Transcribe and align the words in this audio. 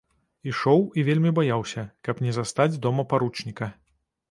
Ішоў 0.51 0.79
і 1.01 1.03
вельмі 1.09 1.33
баяўся, 1.41 1.85
каб 2.09 2.25
не 2.29 2.33
застаць 2.39 2.69
дома 2.89 3.07
паручніка. 3.15 3.73